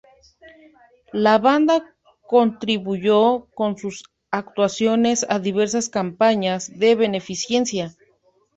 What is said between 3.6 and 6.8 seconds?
sus actuaciones a diversas campañas